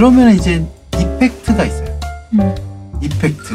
[0.00, 0.66] 그러면 이제
[0.98, 2.00] 이펙트가 있어요.
[2.32, 2.54] 음.
[3.02, 3.52] 이펙트.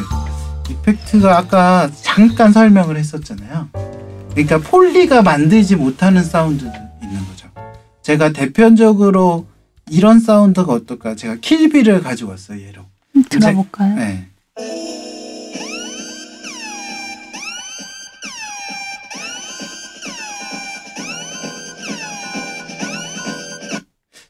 [0.69, 3.69] 이펙트가 아까 잠깐 설명을 했었잖아요.
[4.29, 6.71] 그러니까 폴리가 만들지 못하는 사운드도
[7.01, 7.49] 있는 거죠.
[8.03, 9.47] 제가 대표적으로
[9.89, 11.15] 이런 사운드가 어떨까?
[11.15, 12.83] 제가 킬비를 가지고 왔어요, 얘로.
[13.15, 13.95] 음, 들어볼까요?
[13.95, 14.27] 네.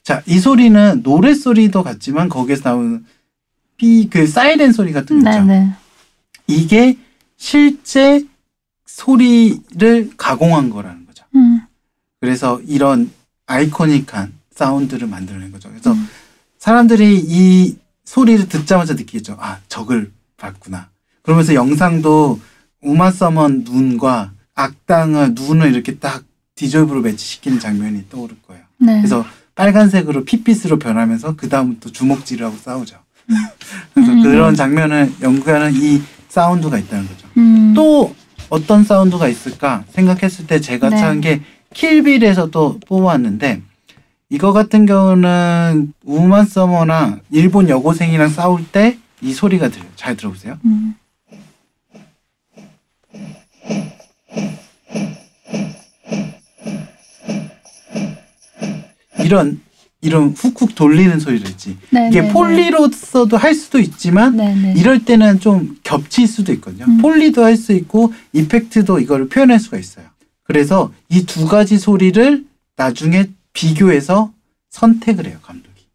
[0.06, 3.04] 자, 이 소리는 노래 소리도 같지만 거기에서 나오는
[3.76, 5.42] 삐 그 사이렌 소리 같은 거 있죠.
[5.42, 5.72] 네네.
[6.46, 6.96] 이게
[7.36, 8.24] 실제
[8.86, 11.24] 소리를 가공한 거라는 거죠.
[11.34, 11.60] 음.
[12.20, 13.10] 그래서 이런
[13.46, 15.70] 아이코닉한 사운드를 만들어낸 거죠.
[15.70, 16.08] 그래서 음.
[16.60, 19.36] 사람들이 이 소리를 듣자마자 느끼겠죠.
[19.40, 20.88] 아, 적을 봤구나.
[21.22, 22.40] 그러면서 영상도
[22.80, 26.22] 우마 서먼 눈과 악당의 눈을 이렇게 딱
[26.54, 28.62] 디졸브로 매치시키는 장면이 떠오를 거예요.
[28.78, 28.98] 네.
[28.98, 32.98] 그래서 빨간색으로 핏빛으로 변하면서 그 다음부터 주먹질하고 싸우죠.
[33.92, 34.22] 그래서 음.
[34.22, 37.26] 그런 장면을 연구하는 이 사운드가 있다는 거죠.
[37.38, 37.72] 음.
[37.74, 38.14] 또
[38.48, 40.96] 어떤 사운드가 있을까 생각했을 때 제가 네.
[40.96, 41.40] 찾은 게
[41.74, 43.62] 킬빌에서 또 뽑아왔는데
[44.30, 49.88] 이거 같은 경우는 우마 서머나 일본 여고생이랑 싸울 때 이 소리가 들려요.
[49.96, 50.58] 잘 들어보세요.
[50.64, 50.94] 음.
[59.24, 59.60] 이런
[60.02, 61.76] 이런 훅훅 돌리는 소리를 있지.
[61.90, 64.74] 네, 이게 네, 폴리로서도 할 수도 있지만 네, 네.
[64.76, 66.84] 이럴 때는 좀 겹칠 수도 있거든요.
[66.86, 66.98] 음.
[66.98, 70.06] 폴리도 할 수 있고 이펙트도 이거를 표현할 수가 있어요.
[70.44, 72.44] 그래서 이 두 가지 소리를
[72.76, 74.32] 나중에 비교해서
[74.70, 75.86] 선택을 해요, 감독이.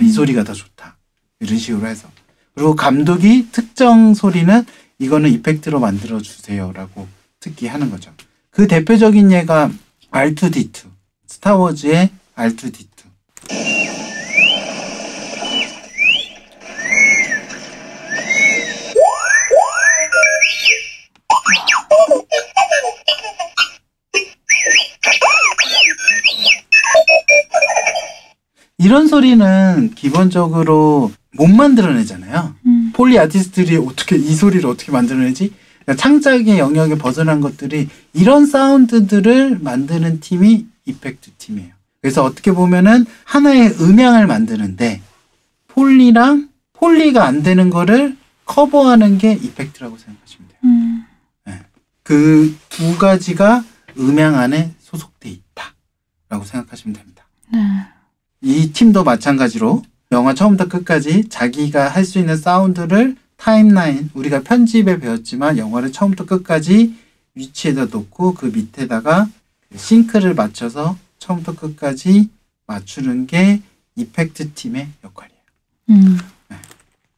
[0.00, 0.10] 이 음.
[0.10, 0.96] 소리가 더 좋다.
[1.40, 2.08] 이런 식으로 해서.
[2.54, 4.64] 그리고 감독이 특정 소리는
[4.98, 7.06] 이거는 이펙트로 만들어 주세요라고
[7.38, 8.10] 특기 하는 거죠.
[8.50, 9.70] 그 대표적인 예가
[10.10, 10.86] R2D2.
[11.26, 12.10] 스타워즈의
[12.40, 12.88] R2D2.
[28.78, 32.54] 이런 소리는 기본적으로 못 만들어내잖아요.
[32.64, 32.92] 음.
[32.94, 35.52] 폴리 아티스트들이 어떻게 이 소리를 어떻게 만들어내지?
[35.84, 41.79] 그러니까 창작의 영역에 벗어난 것들이 이런 사운드들을 만드는 팀이 이펙트 팀이에요.
[42.00, 45.02] 그래서 어떻게 보면은 하나의 음향을 만드는데
[45.68, 48.16] 폴리랑 폴리가 안 되는 거를
[48.46, 50.58] 커버하는 게 이펙트라고 생각하시면 돼요.
[50.64, 51.04] 음.
[52.02, 53.62] 그두 가지가
[53.98, 57.24] 음향 안에 소속돼 있다라고 생각하시면 됩니다.
[57.52, 57.60] 네.
[58.40, 65.56] 이 팀도 마찬가지로 영화 처음부터 끝까지 자기가 할 수 있는 사운드를 타임라인 우리가 편집에 배웠지만
[65.58, 66.96] 영화를 처음부터 끝까지
[67.36, 69.28] 위치에다 놓고 그 밑에다가
[69.76, 72.28] 싱크를 맞춰서 처음부터 끝까지
[72.66, 73.62] 맞추는 게
[73.94, 75.40] 이펙트 팀의 역할이에요.
[75.90, 76.18] 음.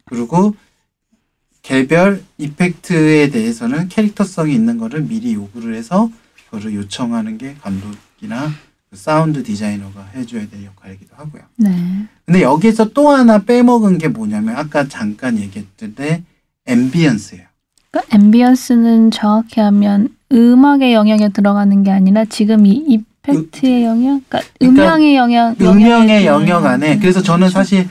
[0.05, 0.55] 그리고
[1.63, 6.11] 개별 이펙트에 대해서는 캐릭터성이 있는 거를 미리 요구를 해서
[6.45, 8.51] 그거를 요청하는 게 감독이나
[8.91, 11.43] 그 사운드 디자이너가 해줘야 될 역할이기도 하고요.
[11.57, 12.07] 네.
[12.27, 16.25] 근데 여기서 또 하나 빼먹은 게 뭐냐면 아까 잠깐 얘기했는데
[16.67, 17.47] ambience예요.
[17.91, 24.83] 그러니까 ambience는 정확히 하면 음악의 영역에 들어가는 게 아니라 지금 이 effect의 영역, 그러니까, 그러니까
[24.83, 27.51] 음향의 영역에 영역 들어가는 안에 게 그래서 저는.
[27.51, 27.89] 사실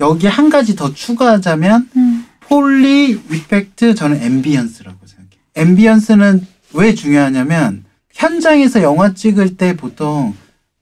[0.00, 2.24] 여기 한 가지 더 추가하자면 음.
[2.40, 5.40] foley effect 저는 ambience라고 생각해요.
[5.54, 10.34] ambience는 왜 중요하냐면 현장에서 영화 찍을 때 보통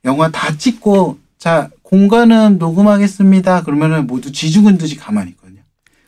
[0.04, 3.64] 영화 다 찍고 자 공간은 녹음하겠습니다.
[3.64, 5.62] 그러면은 모두 쥐죽은 듯이 가만히 있거든요.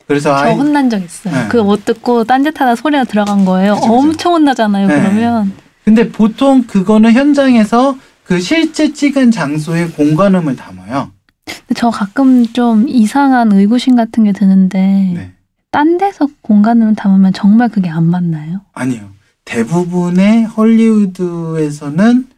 [0.07, 1.35] 그래서 저 아이 혼난 적 있어요.
[1.35, 1.49] 네.
[1.49, 3.75] 그거 못 듣고 딴짓하다 소리가 들어간 거예요.
[3.77, 3.93] 그죠.
[3.93, 4.87] 엄청 혼나잖아요.
[4.87, 4.95] 네.
[5.01, 5.53] 그러면
[5.91, 11.11] 근데 보통 그거는 현장에서 그 실제 찍은 장소에 공간음을 담아요.
[11.45, 14.79] 근데 저 가끔 좀 이상한 의구심 같은 게 드는데
[15.17, 15.33] 네.
[15.73, 18.61] 딴 데서 공간을 담으면 정말 그게 안 맞나요?
[18.73, 19.09] 아니요.
[19.45, 22.29] 대부분의 헐리우드에서는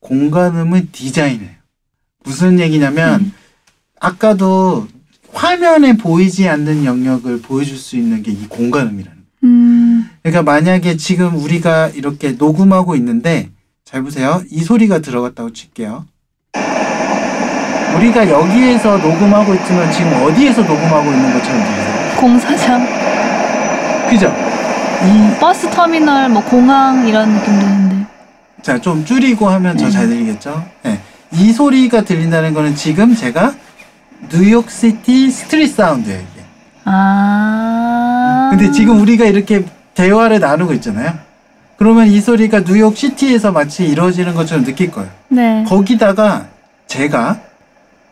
[0.00, 1.50] 공간음을 디자인해요.
[2.24, 3.32] 무슨 얘기냐면 음.
[4.00, 4.88] 아까도
[5.32, 9.26] 화면에 보이지 않는 영역을 보여줄 수 있는 게 이 공간음이라는 거예요.
[9.44, 9.75] 음,
[10.26, 13.50] 그러니까 만약에 지금 우리가 이렇게 녹음하고 있는데
[13.84, 14.42] 잘 보세요.
[14.50, 16.04] 이 소리가 들어갔다고 칠게요.
[17.96, 22.16] 우리가 여기에서 녹음하고 있지만 지금 어디에서 녹음하고 있는 것처럼 들리세요?
[22.16, 22.86] 공사장,
[24.10, 24.34] 그죠?
[25.04, 28.06] 이 버스 터미널, 뭐 공항 이런 느낌 드는데.
[28.62, 30.66] 자, 좀 줄이고 하면 더 잘 들리겠죠?
[30.82, 31.00] 네.
[31.30, 33.54] 이 소리가 들린다는 거는 지금 제가
[34.32, 36.42] New York City street sound예요, 이게.
[36.84, 38.48] 아.
[38.50, 39.64] 근데 지금 우리가 이렇게
[39.96, 41.14] 대화를 나누고 있잖아요.
[41.78, 45.10] 그러면 이 소리가 뉴욕 시티에서 마치 이루어지는 것처럼 느낄 거예요.
[45.28, 45.64] 네.
[45.66, 46.46] 거기다가
[46.86, 47.40] 제가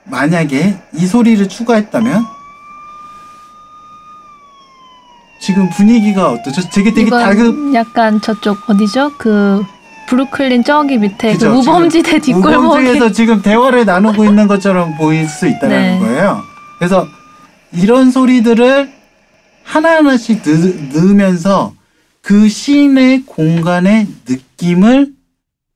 [0.04, 2.24] 만약에 이 소리를 추가했다면
[5.40, 6.62] 지금 분위기가 어떠죠?
[6.70, 9.12] 되게 되게 다급 약간 저쪽 어디죠?
[9.18, 9.62] 그
[10.08, 15.68] 브루클린 저기 밑에 그 우범지대 뒷골목에 우범지에서 지금 대화를 나누고 있는 것처럼 보일 수 있다는
[15.68, 15.98] 네.
[15.98, 16.42] 거예요.
[16.78, 17.06] 그래서
[17.72, 18.93] 이런 소리들을
[19.64, 21.74] 하나하나씩 넣, 넣으면서
[22.20, 25.12] 그 씬의 공간의 느낌을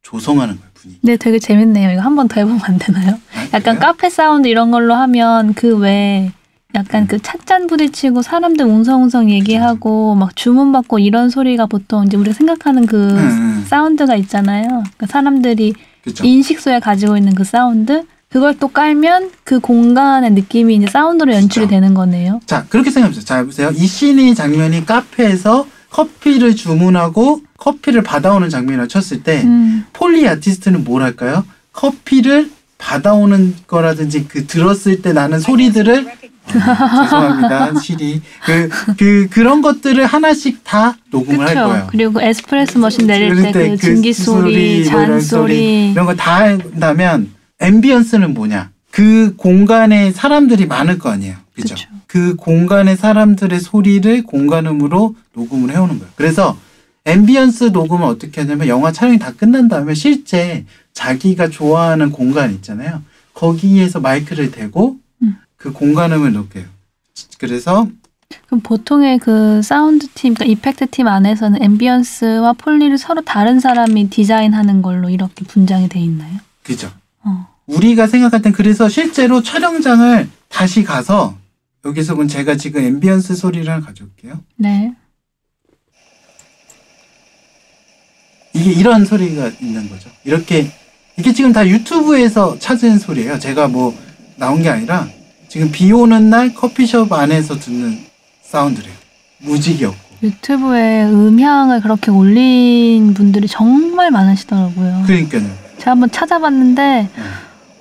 [0.02, 0.68] 조성하는 거예요.
[0.74, 1.00] 분위기.
[1.02, 1.90] 네, 되게 재밌네요.
[1.92, 3.18] 이거 한 번 더 해보면 안 되나요?
[3.34, 3.80] 아, 약간 그래요?
[3.80, 6.30] 카페 사운드 이런 걸로 하면 그 외에
[6.74, 12.86] 약간 그 찻잔 부딪히고 사람들 웅성웅성 얘기하고 막 주문받고 이런 소리가 보통 이제 우리가 생각하는
[12.86, 13.64] 그 응, 응.
[13.66, 14.68] 사운드가 있잖아요.
[14.68, 15.74] 그러니까 사람들이
[16.04, 16.24] 그죠.
[16.24, 21.64] 인식 속에 가지고 있는 그 사운드 그걸 또 깔면 그 공간의 느낌이 이제 사운드로 연출이
[21.66, 21.70] 그쵸.
[21.74, 22.40] 되는 거네요.
[22.46, 23.24] 자, 그렇게 생각해보세요.
[23.24, 23.70] 자, 보세요.
[23.74, 31.02] 이 씬이 장면이 카페에서 커피를 주문하고 커피를 받아오는 장면이라고 쳤을 때 음, foley artist는 뭘
[31.02, 31.44] 할까요?
[31.72, 36.06] 커피를 받아오는 거라든지 그 들었을 때 나는 소리들을
[36.60, 41.68] 아, 죄송합니다 시리 그, 그 그런 것들을 하나씩 다 녹음을 할 그렇죠.
[41.68, 41.86] 거예요.
[41.90, 47.32] 그리고 에스프레소 머신 내릴 때 그 증기 소리, 뭐 잔 소리, 이런 거 다 한다면
[47.60, 48.70] ambience는 뭐냐?
[48.90, 51.36] 그 공간에 사람들이 많을 거 아니에요.
[51.54, 51.74] 그죠?
[51.74, 51.88] 그쵸.
[52.06, 56.12] 그 공간의 사람들의 소리를 공간음으로 녹음을 해오는 거예요.
[56.16, 56.58] 그래서
[57.04, 63.02] ambience 녹음을 어떻게 하냐면 영화 촬영이 다 끝난 다음에 실제 자기가 좋아하는 공간 있잖아요.
[63.34, 65.36] 거기에서 마이크를 대고 음.
[65.56, 66.64] 그 공간음을 녹여요.
[67.38, 67.88] 그래서
[68.46, 74.82] 그럼 보통의 그 사운드 팀, 그러니까 effect 팀 안에서는 ambience와 foley를 서로 다른 사람이 디자인하는
[74.82, 76.38] 걸로 이렇게 분장이 돼 있나요?
[76.62, 76.90] 그죠.
[77.24, 77.48] 어.
[77.66, 81.36] 우리가 생각할 땐 그래서 실제로 촬영장을 다시 가서
[81.84, 84.40] 여기서 본 제가 지금 ambience 소리를 하나 가져올게요.
[84.56, 84.92] 네.
[88.54, 90.10] 이게 이런 소리가 있는 거죠.
[90.24, 90.70] 이렇게
[91.16, 93.38] 이게 지금 다 유튜브에서 찾은 소리예요.
[93.38, 93.96] 제가 뭐
[94.36, 95.06] 나온 게 아니라
[95.48, 97.98] 지금 비 오는 날 커피숍 안에서 듣는
[98.42, 98.92] 사운드래요.
[99.38, 99.98] 무직이었고.
[100.22, 105.04] 유튜브에 음향을 그렇게 올린 분들이 정말 많으시더라고요.
[105.06, 105.67] 그러니까요.
[105.88, 107.10] 제가 한번 찾아봤는데 네.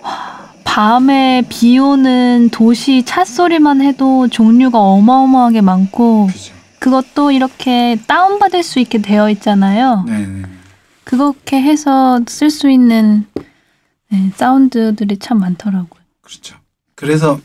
[0.01, 6.53] 와, 밤에 비 오는 도시 차 소리만 해도 종류가 어마어마하게 많고 그죠.
[6.79, 10.05] 그것도 이렇게 다운받을 수 있게 되어 있잖아요.
[10.07, 10.43] 네네.
[11.03, 13.25] 그렇게 해서 쓸 수 있는
[14.09, 16.01] 네, 사운드들이 참 많더라고요.
[16.21, 16.55] 그렇죠.
[16.95, 17.39] 그래서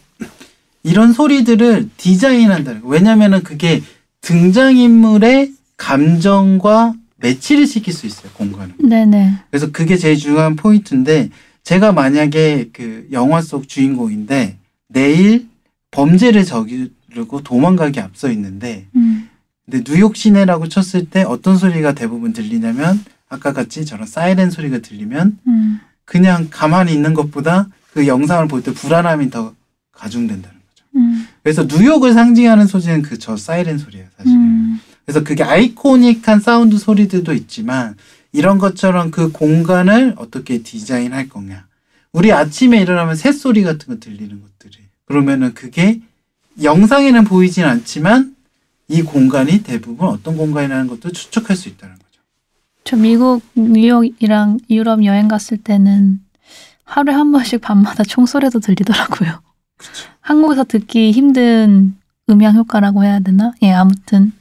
[0.85, 2.89] 이런 소리들을 디자인한다는 거.
[2.89, 3.83] 왜냐면은 그게
[4.21, 8.75] 등장인물의 감정과 매치를 시킬 수 있어요, 공간을.
[8.79, 9.35] 네네.
[9.51, 11.31] 그래서 그게 제일 중요한 포인트인데
[11.63, 14.59] 제가 만약에 그 영화 속 주인공인데
[14.89, 15.47] 내일
[15.93, 19.29] 범죄를 저지르고 도망가기 앞서 있는데 음,
[19.65, 25.39] 근데 뉴욕 시내라고 쳤을 때 어떤 소리가 대부분 들리냐면 아까 같이 저런 사이렌 소리가 들리면
[25.47, 29.55] 음, 그냥 가만히 있는 것보다 그 영상을 볼 때 불안함이 더
[29.93, 30.85] 가중된다는 거죠.
[30.97, 34.33] 음, 그래서 뉴욕을 상징하는 소리는 그 저 사이렌 소리예요, 사실.
[34.33, 37.97] 음, 그래서 그게 아이코닉한 사운드 소리들도 있지만
[38.33, 41.67] 이런 것처럼 그 공간을 어떻게 디자인할 거냐.
[42.13, 44.79] 우리 아침에 일어나면 새소리 같은 거 들리는 것들이.
[45.05, 46.01] 그러면은 그게
[46.63, 48.37] 영상에는 보이진 않지만
[48.89, 52.23] 이 공간이 대부분 어떤 공간이라는 것도 추측할 수 있다는 거죠.
[52.85, 56.21] 저 미국 뉴욕이랑 유럽 여행 갔을 때는
[56.85, 59.41] 하루에 한 번씩 밤마다 총소리도 들리더라고요.
[59.79, 60.09] 그렇죠.
[60.21, 61.97] 한국에서 듣기 힘든
[62.29, 63.53] 음향 효과라고 해야 되나?
[63.63, 64.33] 예, 아무튼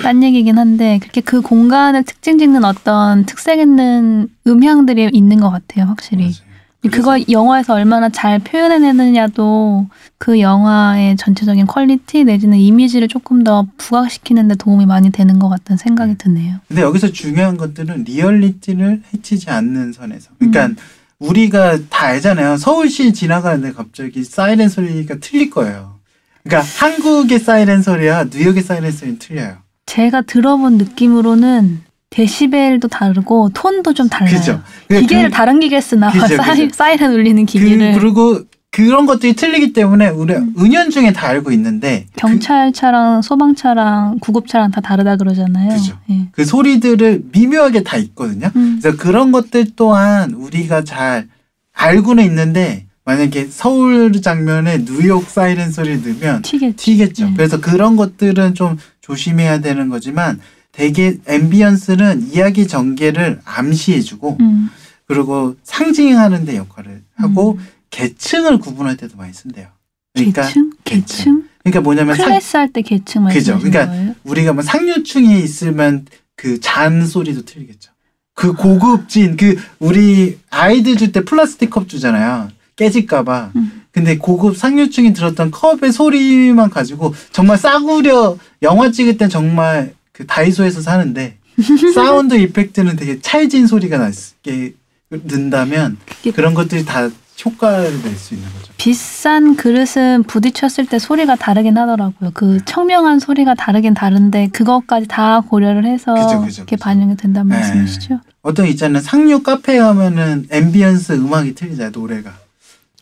[0.00, 5.86] 딴 얘기긴 한데 그렇게 그 공간을 특징 짓는 어떤 특색 있는 음향들이 있는 것 같아요,
[5.86, 6.24] 확실히.
[6.24, 6.52] 맞아요.
[6.90, 9.86] 그거 영화에서 얼마나 잘 표현해내느냐도
[10.18, 16.16] 그 영화의 전체적인 퀄리티 내지는 이미지를 조금 더 부각시키는데 도움이 많이 되는 것 같다는 생각이
[16.18, 16.56] 드네요.
[16.66, 20.30] 근데 여기서 중요한 것들은 리얼리티를 해치지 않는 선에서.
[20.38, 20.76] 그러니까 음.
[21.20, 22.56] 우리가 다 알잖아요.
[22.56, 26.00] 서울시 지나가는데 갑자기 사이렌 소리가 틀릴 거예요.
[26.42, 29.58] 그러니까 한국의 사이렌 소리와 뉴욕의 사이렌 소리는 틀려요.
[29.92, 34.38] 제가 들어본 느낌으로는 데시벨도 다르고 톤도 좀 달라요.
[34.38, 34.62] 그죠?
[34.88, 36.26] 기계를 그, 다른 기계 쓰나 봐.
[36.28, 36.70] 사이.
[36.70, 37.92] 사이렌 울리는 기계를.
[37.92, 40.54] 그, 그리고 그런 것들이 틀리기 때문에 우리 음.
[40.58, 45.68] 은연중에 다 알고 있는데 그, 경찰차랑 소방차랑 구급차랑 다 다르다 그러잖아요.
[45.68, 45.98] 그죠.
[46.08, 46.28] 예.
[46.32, 48.50] 그 소리들을 미묘하게 다 있거든요.
[48.56, 51.28] 음, 그래서 그런 것들 또한 우리가 잘
[51.74, 56.76] 알고는 있는데 만약에 서울 장면에 뉴욕 사이렌 소리를 넣으면 튀겠지.
[56.76, 57.26] 튀겠죠.
[57.26, 57.32] 네.
[57.36, 58.78] 그래서 그런 것들은 좀
[59.12, 60.40] 조심해야 되는 거지만
[60.72, 64.70] 되게 앰비언스는 이야기 전개를 암시해주고 음,
[65.06, 67.58] 그리고 상징하는 데 역할을 하고
[67.90, 69.68] 계층을 구분할 때도 많이 쓴대요.
[70.14, 70.70] 그러니까 계층?
[70.84, 71.44] 계층?
[71.62, 73.24] 그러니까 뭐냐면 상, 클래스 할 때 계층.
[73.24, 74.14] 말씀하시는 그러니까 거예요?
[74.24, 76.06] 우리가 뭐 상류층에 있으면
[76.36, 77.92] 그 잔 소리도 틀리겠죠.
[78.34, 82.48] 그 고급진 그 우리 아이들 줄 때 플라스틱 컵 주잖아요.
[82.76, 83.81] 깨질까봐 음.
[83.92, 90.80] 근데 고급 상류층이 들었던 컵의 소리만 가지고 정말 싸구려 영화 찍을 땐 정말 그 다이소에서
[90.80, 91.36] 사는데
[91.94, 94.74] sound effect는 되게 찰진 소리가 나게
[95.10, 95.98] 는다면
[96.34, 97.10] 그런 것들이 다
[97.44, 98.72] 효과를 낼 수 있는 거죠.
[98.78, 102.30] 비싼 그릇은 부딪혔을 때 소리가 다르긴 하더라고요.
[102.34, 106.14] 그 청명한 소리가 다르긴 다른데 그것까지 다 고려를 해서
[106.48, 106.76] 이렇게.
[106.76, 107.56] 반영이 된다는 네.
[107.56, 108.20] 말씀이시죠?
[108.42, 109.02] 어떤 있잖아요.
[109.02, 111.90] 상류 카페 가면은 ambience 음악이 틀리잖아요.
[111.92, 112.32] 노래가.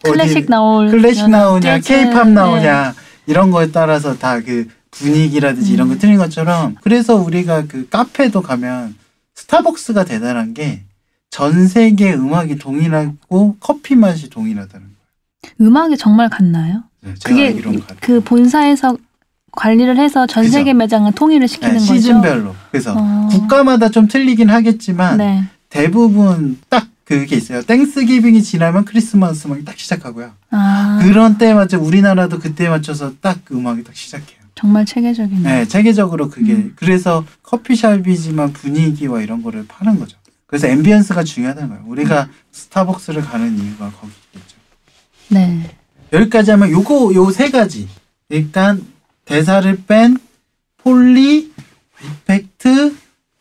[0.03, 2.35] 클래식 나올 클래식 나오냐, 케이팝 네.
[2.35, 2.95] 나오냐
[3.27, 5.99] 이런 거에 따라서 다 그 분위기라든지 이런 거 음.
[5.99, 8.97] 틀린 것처럼 그래서 우리가 그 카페도 가면
[9.35, 10.83] 스타벅스가 대단한 게
[11.31, 14.87] 전 세계 음악이 동일하고 커피 맛이 동일하다는
[15.61, 16.83] 음악이 정말 같나요?
[17.03, 17.17] 거예요.
[17.19, 17.81] 제가 그게.
[18.01, 18.97] 그 본사에서
[19.53, 20.55] 관리를 해서 전 그죠.
[20.55, 21.95] 세계 매장을 통일을 시키는 네, 거죠.
[21.95, 22.55] 시즌별로.
[22.71, 23.29] 그래서 어.
[23.31, 25.45] 국가마다 좀 틀리긴 하겠지만 네.
[25.69, 26.89] 대부분 딱
[27.19, 27.63] 그게 있어요.
[27.63, 30.33] 땡스기빙이 지나면 크리스마스 음악이 딱 시작하고요.
[30.51, 34.39] 아 그런 때에 맞춰 우리나라도 그때에 맞춰서 딱 그 음악이 딱 시작해요.
[34.55, 35.41] 정말 체계적이네.
[35.43, 36.73] 네, 체계적으로 그게 음.
[36.77, 40.17] 그래서 커피숍이지만 분위기와 이런 거를 파는 거죠.
[40.47, 41.85] 그래서 ambience가 중요하다는 거예요.
[41.87, 44.57] 우리가 스타벅스를 가는 이유가 거기겠죠.
[45.29, 45.77] 네.
[46.13, 47.89] 여기까지 하면 요거 요 세 가지
[48.29, 48.85] 일단
[49.25, 50.17] 대사를 뺀
[50.79, 51.53] foley,
[52.05, 52.95] effect,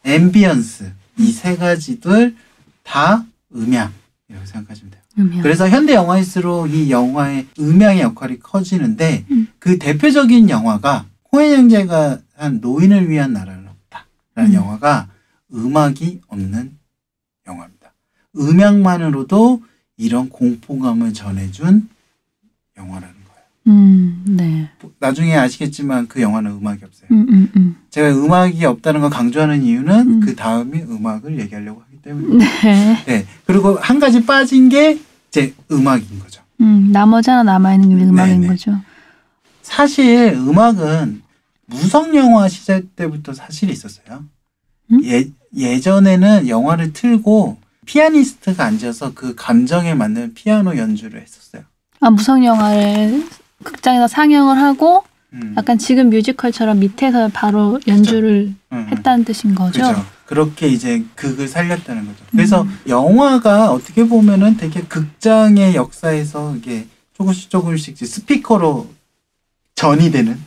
[0.06, 2.36] ambience 이 세 가지들
[2.84, 3.26] 다
[3.56, 5.02] 음향이라고 생각하시면 돼요.
[5.18, 5.42] 음향.
[5.42, 9.48] 그래서 현대 영화일수록 이 영화의 음향의 역할이 커지는데 음.
[9.60, 14.54] 그 대표적인 영화가 코엔 형제가 한 노인을 위한 나라는 없다라는 음.
[14.54, 15.08] 영화가
[15.54, 16.78] 음악이 없는
[17.48, 17.92] 영화입니다.
[18.38, 19.64] 음향만으로도
[19.98, 21.90] 이런 공포감을 전해준
[22.78, 23.44] 영화라는 거예요.
[23.68, 24.70] 음, 네.
[25.00, 27.08] 나중에 아시겠지만 그 영화는 음악이 없어요.
[27.12, 27.76] 음, 음, 음.
[27.90, 30.20] 제가 음악이 없다는 걸 강조하는 이유는 음.
[30.22, 32.46] 그 다음이 음악을 얘기하려고 때문에.
[32.64, 33.04] 네.
[33.06, 33.26] 네.
[33.46, 36.42] 그리고 한 가지 빠진 게 이제 음악인 거죠.
[36.62, 38.48] 음, 나머지 하나 남아있는 게 음악인 네네.
[38.48, 38.80] 거죠.
[39.62, 41.22] 사실 음악은
[41.68, 44.24] 무성 영화 시절 때부터 사실 있었어요.
[44.92, 45.04] 음?
[45.04, 51.64] 예, 예전에는 영화를 틀고 피아니스트가 앉아서 그 감정에 맞는 피아노 연주를 했었어요.
[52.00, 53.28] 아, 무성 영화를
[53.64, 55.04] 극장에서 상영을 하고
[55.34, 59.82] 음, 약간 지금 뮤지컬처럼 밑에서 바로 연주를 음, 했다는 뜻인 거죠.
[59.82, 60.06] 그죠.
[60.30, 62.24] 그렇게 이제 극을 살렸다는 거죠.
[62.30, 62.80] 그래서 음.
[62.88, 68.94] 영화가 어떻게 보면은 되게 극장의 역사에서 이게 조금씩 조금씩 이제 스피커로
[69.74, 70.40] 전이 되는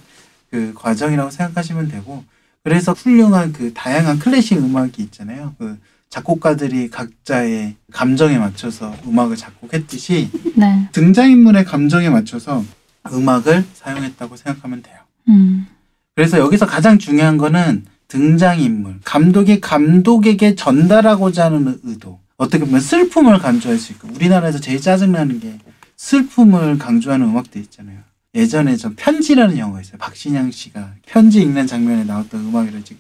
[0.53, 2.23] 그 과정이라고 생각하시면 되고
[2.63, 5.57] 그래서 훌륭한 그 다양한 클래식 음악이 있잖아요.
[5.59, 5.77] 그
[6.11, 10.89] 작곡가들이 각자의 감정에 맞춰서 음악을 작곡했듯이 네.
[10.93, 12.65] 등장인물의 감정에 맞춰서
[13.11, 14.99] 음악을 사용했다고 생각하면 돼요.
[15.29, 15.67] 음.
[16.15, 22.21] 그래서 여기서 가장 중요한 거는 등장인물, 감독이 감독에게 전달하고자 하는 의도.
[22.37, 25.59] 어떻게 보면 슬픔을 강조할 수 있고 우리나라에서 제일 짜증나는 게
[25.97, 28.01] 슬픔을 강조하는 음악들 있잖아요.
[28.35, 29.97] 예전에 저 편지라는 영화 있어요.
[29.99, 32.99] 박신양 씨가 편지 읽는 장면에 나왔던 음악이라지.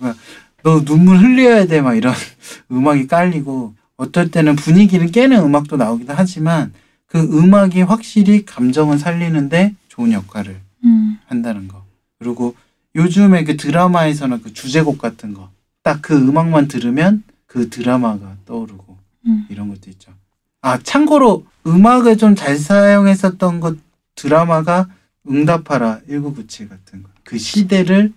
[0.63, 2.15] 너 눈물 흘려야 돼 막 이런
[2.73, 6.73] 음악이 깔리고 어떨 때는 분위기를 깨는 음악도 나오기도 하지만
[7.07, 11.19] 그 음악이 확실히 감정을 살리는데 좋은 역할을 음.
[11.27, 11.85] 한다는 거.
[12.19, 12.55] 그리고
[12.95, 15.51] 요즘에 그 드라마에서는 그 주제곡 같은 거.
[15.83, 18.97] 딱 그 음악만 들으면 그 드라마가 떠오르고
[19.27, 19.47] 음.
[19.49, 20.13] 이런 것도 있죠.
[20.61, 23.77] 아, 참고로 음악을 좀 잘 사용했었던 것
[24.15, 24.89] 드라마가
[25.29, 27.09] 응답하라 1997 같은 거.
[27.25, 28.13] 그 시대를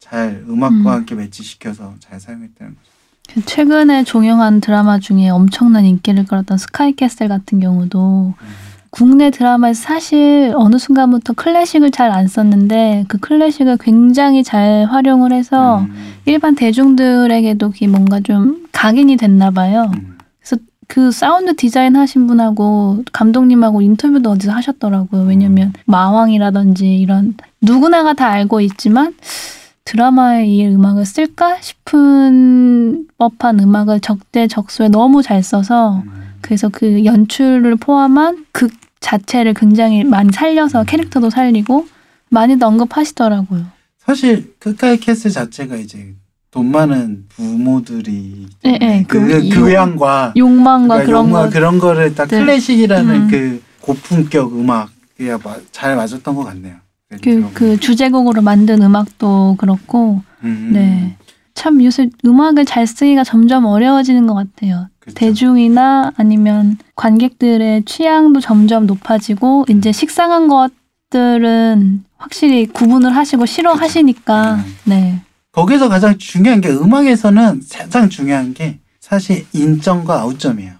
[0.00, 0.86] 잘 음악과 음.
[0.86, 2.84] 함께 매치시켜서 잘 사용했다는 거죠.
[3.32, 8.46] 그 최근에 종영한 드라마 중에 엄청난 인기를 끌었던 스카이캐슬 같은 경우도 음.
[8.94, 15.80] 국내 드라마에서 사실 어느 순간부터 클래식을 잘 안 썼는데 그 클래식을 굉장히 잘 활용을 해서
[15.80, 15.92] 음,
[16.26, 19.90] 일반 대중들에게도 뭔가 좀 각인이 됐나 봐요.
[19.94, 20.14] 음.
[20.86, 25.22] 그 사운드 디자인 하신 분하고 감독님하고 인터뷰도 어디서 하셨더라고요.
[25.22, 29.14] 왜냐면 마왕이라든지 이런 누구나가 다 알고 있지만
[29.86, 36.23] 드라마에 이 음악을 쓸까 싶은 법한 음악을 적재적소에 너무 잘 써서 음.
[36.44, 38.70] 그래서 그 연출을 포함한 극
[39.00, 41.86] 자체를 굉장히 많이 살려서 캐릭터도 살리고
[42.28, 43.64] 많이도 언급하시더라고요.
[43.98, 46.14] 사실 스카이 캐슬 자체가 이제
[46.50, 52.14] 돈 많은 부모들이 예, 예, 그, 그 그, 교양과 욕망과 그러니까 그런 거 그런 거를
[52.14, 52.38] 딱 네.
[52.38, 53.28] 클래식이라는 음.
[53.30, 54.90] 그 고품격 음악이
[55.42, 56.76] 마- 잘 맞았던 것 같네요.
[57.22, 61.16] 그, 그 주제곡으로 만든 음악도 그렇고 음, 네.
[61.54, 64.88] 참 요새 음악을 잘 쓰기가 점점 어려워지는 것 같아요.
[65.04, 65.14] 그쵸.
[65.14, 74.76] 대중이나 아니면 관객들의 취향도 점점 높아지고 이제 식상한 것들은 확실히 구분을 하시고 싫어하시니까 음.
[74.84, 75.20] 네.
[75.52, 80.72] 거기서 가장 중요한 게 음악에서는 가장 중요한 게 사실 인점과 아웃점이에요.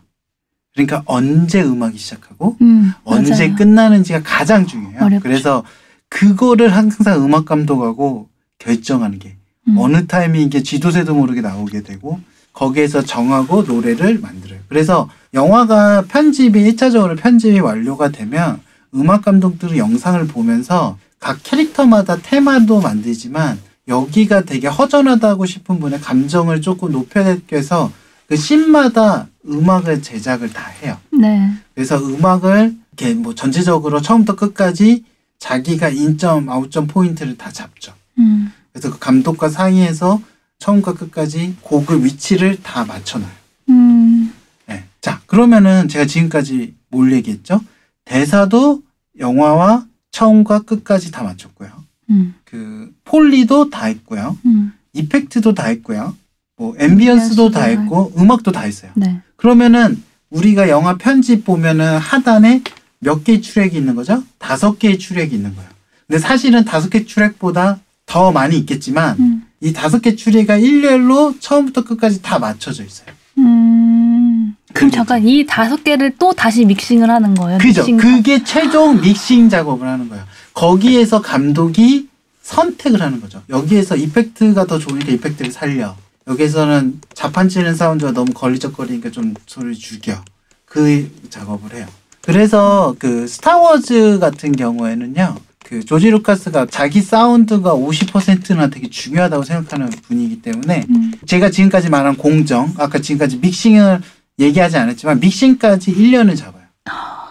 [0.74, 3.54] 그러니까 언제 음악이 시작하고 음, 언제 맞아요.
[3.54, 5.04] 끝나는지가 가장 중요해요.
[5.04, 5.22] 어렵죠.
[5.22, 5.64] 그래서
[6.08, 8.28] 그거를 항상 음악 감독하고
[8.58, 9.36] 결정하는 게
[9.68, 9.76] 음.
[9.78, 12.18] 어느 타이밍 이게 쥐도새도 모르게 나오게 되고
[12.54, 14.60] 거기에서 정하고 노래를 만들어요.
[14.68, 18.60] 그래서 영화가 편집이 1차적으로 편집이 완료가 되면
[18.94, 23.58] 음악 감독들은 영상을 보면서 각 캐릭터마다 테마도 만들지만
[23.88, 27.92] 여기가 되게 허전하다고 싶은 분의 감정을 조금 높여내기 위해서
[28.26, 30.96] 그 씬마다 음악을 제작을 다 해요.
[31.12, 31.50] 네.
[31.74, 35.04] 그래서 음악을 이렇게 뭐 전체적으로 처음부터 끝까지
[35.38, 37.92] 자기가 인점, 아웃점 포인트를 다 잡죠.
[38.18, 38.52] 음.
[38.72, 40.20] 그래서 그 감독과 상의해서
[40.64, 43.30] 처음과 끝까지 곡의 위치를 다 맞춰놔요.
[43.68, 44.32] 음.
[44.66, 44.84] 네.
[45.02, 47.60] 자, 그러면은 제가 지금까지 뭘 얘기했죠?
[48.06, 48.82] 대사도
[49.18, 51.70] 영화와 처음과 끝까지 다 맞췄고요.
[52.10, 52.34] 음.
[52.46, 54.38] 그 foley도 다 했고요.
[54.46, 54.72] 음.
[54.94, 56.16] effect도 다 했고요.
[56.56, 58.90] 뭐 ambience도 다 했고 음악도 다 했어요.
[58.94, 59.20] 네.
[59.36, 62.62] 그러면은 우리가 영화 편집 보면은 하단에
[63.00, 64.24] 몇 개의 트랙이 있는 거죠?
[64.38, 65.68] 다섯 개의 트랙이 있는 거예요.
[66.06, 69.46] 근데 사실은 다섯 개 트랙보다 더 많이 있겠지만 음.
[69.64, 73.08] 이 다섯 개 트랙가 일렬로 처음부터 끝까지 다 맞춰져 있어요.
[73.38, 74.54] 음.
[74.74, 77.58] 그럼 잠깐 이 다섯 개를 또 다시 믹싱을 하는 거예요?
[77.58, 77.80] 그죠?
[77.80, 80.22] 믹싱 그게 최종 믹싱 작업을 하는 거예요.
[80.52, 82.08] 거기에서 감독이
[82.42, 83.42] 선택을 하는 거죠.
[83.48, 85.96] 여기에서 이펙트가 더 좋으니까 이펙트를 살려.
[86.28, 90.22] 여기에서는 자판 치는 사운드가 너무 걸리적거리니까 좀 소리를 죽여.
[90.66, 91.86] 그 작업을 해요.
[92.20, 95.36] 그래서 그 스타워즈 같은 경우에는요.
[95.64, 101.12] 그 조지 루카스가 자기 사운드가 50%나 되게 중요하다고 생각하는 분이기 때문에 음.
[101.26, 104.00] 제가 지금까지 말한 공정, 아까 지금까지 믹싱을
[104.38, 106.62] 얘기하지 않았지만 믹싱까지 1년을 잡아요.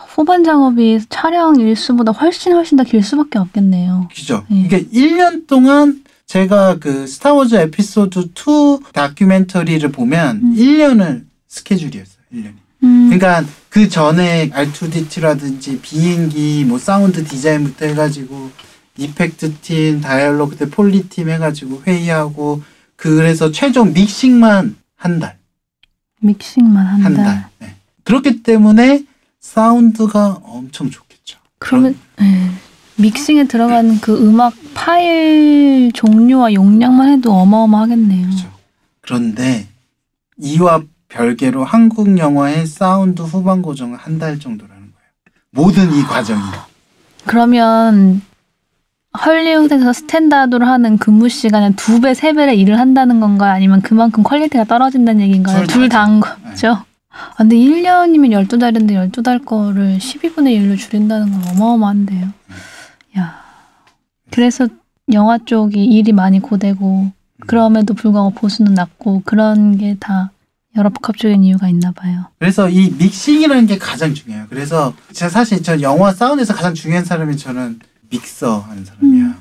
[0.07, 4.09] 후반 작업이 촬영 일수보다 훨씬 훨씬 더 길 수밖에 없겠네요.
[4.13, 4.45] 그죠?
[4.49, 4.63] 네.
[4.65, 10.55] 이게 1년 동안 제가 그 스타워즈 에피소드 2 다큐멘터리를 보면 음.
[10.55, 12.23] 1년을 스케줄이었어요.
[12.33, 12.62] 1년이.
[12.83, 13.09] 음.
[13.09, 18.51] 그러니까 그 전에 R2D2라든지 비행기 뭐 사운드 디자인부터 해가지고
[18.97, 22.61] effect 팀, dialogue 그 때 foley 팀 해가지고 회의하고
[22.95, 25.37] 그래서 최종 믹싱만 한 달.
[26.21, 27.25] 믹싱만 한 한 달.
[27.25, 27.45] 달.
[27.59, 27.75] 네.
[28.03, 29.05] 그렇기 때문에
[29.39, 31.39] 사운드가 엄청 좋겠죠.
[31.59, 32.49] 그러면 예.
[32.97, 38.27] 믹싱에 들어가는 그 음악 파일 종류와 용량만 해도 어마어마하겠네요.
[38.27, 38.51] 그렇죠.
[39.01, 39.67] 그런데
[40.37, 45.11] 이와 별개로 한국 영화의 사운드 후반 고정은 한달 정도라는 거예요.
[45.51, 46.41] 모든 이 과정이.
[47.25, 48.21] 그러면
[49.23, 53.53] 헐리우드에서 standard로 하는 근무 시간은 두 배, 세 배를 일을 한다는 건가요?
[53.53, 55.67] 아니면 그만큼 퀄리티가 떨어진다는 얘기인가요?
[55.67, 56.19] 둘 다죠.
[56.19, 56.67] 거죠.
[57.11, 62.27] 아, 근데 1년이면 12달인데 12달 거를 12분의 1로 줄인다는 건 어마어마한데요.
[63.19, 63.39] 야.
[64.31, 64.67] 그래서
[65.11, 67.11] 영화 쪽이 일이 많이 고되고
[67.45, 70.31] 그럼에도 불구하고 보수는 낮고 그런 게 다
[70.75, 72.25] 여러 복합적인 이유가 있나 봐요.
[72.39, 74.47] 그래서 이 믹싱이라는 게 가장 중요해요.
[74.49, 79.23] 그래서 제가 사실 저 영화 사운드에서 가장 중요한 사람이 저는 믹서 하는 사람이야.
[79.23, 79.35] 음.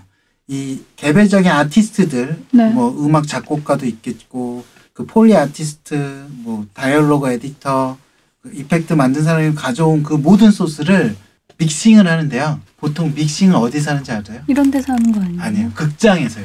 [0.49, 2.68] 이 개별적인 아티스트들, 네.
[2.71, 7.96] 뭐 음악 작곡가도 있겠고, 그 foley artist, 뭐 dialogue editor,
[8.42, 11.16] 그 effect 만든 사람이 가져온 그 모든 소스를
[11.57, 12.61] 믹싱을 하는데요.
[12.77, 14.42] 보통 믹싱을 어디서 하는지 알아요?
[14.49, 15.42] 이런 데서 하는 거 아니에요?
[15.42, 15.71] 아니에요.
[15.75, 16.45] 극장에서요.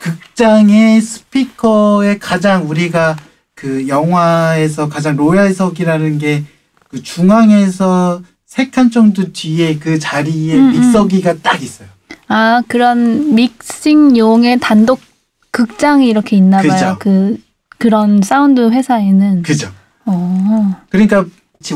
[0.00, 3.16] 극장의 스피커에 가장 우리가
[3.56, 6.44] 그 영화에서 가장 로얄석이라는 게
[6.88, 10.70] 그 중앙에서 세 칸 정도 뒤에 그 자리에 음, 음.
[10.70, 11.88] 믹서기가 딱 있어요.
[12.28, 15.00] 아 그런 믹싱용의 단독
[15.50, 16.74] 극장이 이렇게 있나 그죠.
[16.74, 16.96] 봐요.
[17.00, 17.38] 그
[17.78, 19.42] 그런 사운드 회사에는.
[19.42, 19.68] 그죠?
[20.04, 20.76] 어.
[20.90, 21.24] 그러니까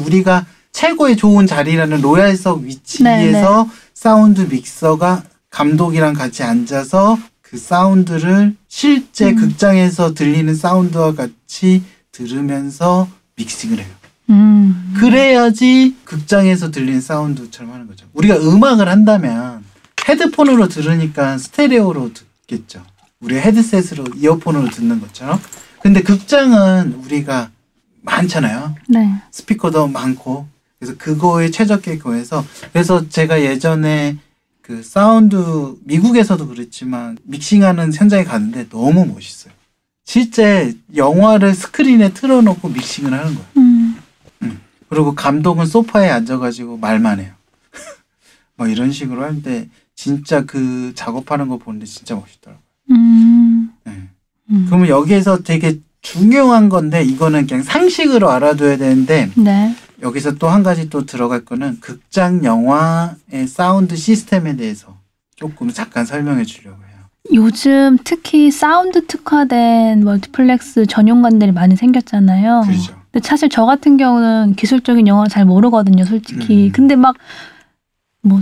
[0.06, 7.18] 우리가 최고의 좋은 자리라는 로얄석 위치에서 네, 사운드 믹서가 감독이랑 같이 앉아서
[7.50, 9.36] 그 사운드를 실제 음.
[9.36, 11.82] 극장에서 들리는 사운드와 같이
[12.12, 13.88] 들으면서 믹싱을 해요.
[14.30, 14.94] 음.
[14.96, 18.06] 그래야지 극장에서 들리는 사운드처럼 하는 거죠.
[18.12, 19.64] 우리가 음악을 한다면
[20.08, 22.12] 헤드폰으로 들으니까 스테레오로
[22.46, 22.84] 듣겠죠.
[23.18, 25.40] 우리 헤드셋으로 이어폰으로 듣는 것처럼.
[25.82, 27.50] 근데 극장은 우리가
[28.02, 28.76] 많잖아요.
[28.88, 29.12] 네.
[29.32, 30.46] 스피커도 많고.
[30.78, 34.18] 그래서 그거에 최적의 거에서 그래서 제가 예전에
[34.70, 39.52] 그 사운드 미국에서도 그랬지만 믹싱하는 현장에 갔는데 너무 멋있어요.
[40.04, 43.46] 실제 영화를 스크린에 틀어놓고 믹싱을 하는 거예요.
[43.56, 44.00] 음.
[44.88, 47.32] 그리고 감독은 소파에 앉아가지고 말만 해요.
[48.54, 52.62] 뭐 이런 식으로 하는데 진짜 그 작업하는 거 보는데 진짜 멋있더라고요.
[52.92, 53.70] 음.
[53.82, 54.08] 네.
[54.50, 54.66] 음.
[54.68, 59.74] 그러면 여기에서 되게 중요한 건데 이거는 그냥 상식으로 알아둬야 되는데 네.
[60.02, 64.96] 여기서 또 한 가지 또 들어갈 거는 극장 영화의 사운드 시스템에 대해서
[65.36, 66.90] 조금 잠깐 설명해 주려고 해요.
[67.34, 72.62] 요즘 특히 사운드 특화된 멀티플렉스 전용관들이 많이 생겼잖아요.
[72.66, 72.94] 그렇죠.
[73.12, 76.66] 근데 사실 저 같은 경우는 기술적인 용어를 잘 모르거든요, 솔직히.
[76.68, 76.72] 음.
[76.72, 77.14] 근데 막
[78.22, 78.40] 뭐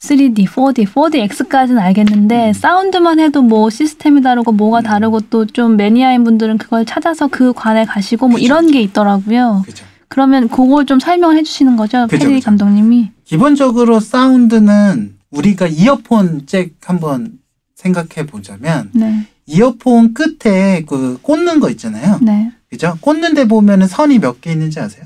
[0.00, 2.52] 3D, 4D, 4DX까지는 알겠는데 음.
[2.54, 7.84] 사운드만 해도 뭐 시스템이 다르고 뭐가 다르고 또 좀 매니아인 분들은 그걸 찾아서 그 관에
[7.84, 8.44] 가시고 뭐 그죠.
[8.46, 9.62] 이런 게 있더라고요.
[9.66, 9.84] 그죠.
[10.08, 12.44] 그러면 그걸 좀 설명을 해주시는 거죠, 그죠, 페리 그죠.
[12.46, 13.10] 감독님이.
[13.24, 17.32] 기본적으로 사운드는 우리가 이어폰 잭 한번
[17.74, 22.18] 생각해 보자면 네, 이어폰 끝에 그 꽂는 거 있잖아요.
[22.22, 22.50] 네.
[22.70, 22.96] 그죠?
[23.00, 25.04] 꽂는 데 보면은 선이 몇 개 있는지 아세요?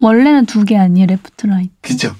[0.00, 1.70] 원래는 두 개 아니에요, left right.
[1.80, 2.14] 그죠?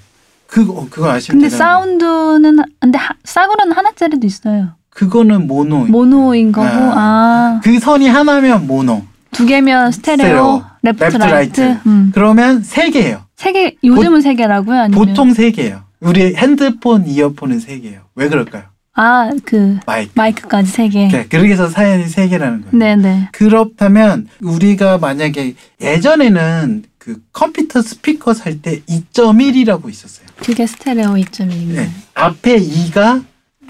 [0.46, 1.56] 그거 그거 아시면 근데.
[1.56, 4.70] 사운드는 근데 하, 싸구려는 하나짜리도 있어요.
[4.90, 5.86] 그거는 모노.
[5.86, 6.92] 모노인 거고 아.
[6.96, 7.60] 아.
[7.64, 9.02] 그 선이 하나면 모노.
[9.32, 11.60] 두 개면 스테레오, left, left, right.
[11.60, 11.80] right.
[11.88, 12.10] 음.
[12.14, 13.24] 그러면 세 개예요.
[13.36, 14.78] 세 개, 요즘은 세 개라고요?
[14.80, 15.06] 아니면?
[15.06, 15.82] 보통 세 개예요.
[16.00, 18.00] 우리 핸드폰 이어폰은 세 개예요.
[18.14, 18.64] 왜 그럴까요?
[18.94, 20.10] 아, 그, 마이크.
[20.14, 21.08] 마이크까지 세 개.
[21.08, 22.76] 네, 그래서 선이 세 개라는 거예요.
[22.76, 23.28] 네 네.
[23.32, 30.26] 그렇다면 우리가 만약에 예전에는 그 컴퓨터 스피커 살 때 2.1이라고 있었어요.
[30.36, 31.74] 그게 스테레오 2.1입니다.
[31.76, 31.90] 네.
[32.14, 33.24] 앞에 2가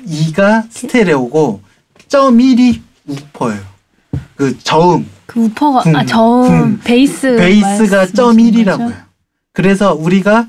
[0.07, 1.63] 2가 스테레오고
[2.09, 3.72] 0.1이 우퍼예요.
[4.37, 6.79] 그 저음 그 우퍼가, 쿵, 아, 저음, 쿵.
[6.85, 7.37] 베이스.
[7.37, 8.79] 베이스가 말씀하시는 0.1이라고요.
[8.89, 8.97] 거죠?
[9.53, 10.49] 그래서 우리가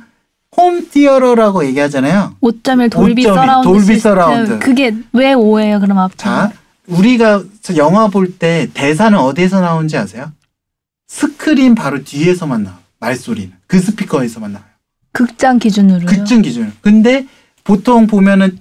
[0.58, 2.36] home theater라고 얘기하잖아요.
[2.42, 3.68] 5.1 돌비 5.1 서라운드.
[3.68, 4.00] 돌비.
[4.00, 4.60] 서라운드.
[4.60, 6.16] 그게 왜 5예요, 그럼 앞에?
[6.18, 6.52] 자,
[6.88, 7.44] 우리가
[7.78, 10.32] 영화 볼 때 대사는 어디에서 나오는지 아세요?
[11.08, 12.78] 스크린 바로 뒤에서만 나와.
[13.00, 14.68] 말소리는 그 스피커에서만 나와요.
[15.12, 16.06] 극장 기준으로요.
[16.08, 16.74] 극장 기준.
[16.82, 17.26] 근데
[17.64, 18.58] 보통 보면은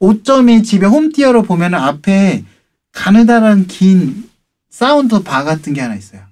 [0.00, 2.44] 5.1 집에 home theater로 보면은 앞에
[2.92, 4.28] 가느다란 긴
[4.74, 6.22] 사운드 바 같은 게 하나 있어요.